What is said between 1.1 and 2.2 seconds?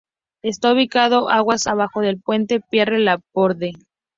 aguas abajo del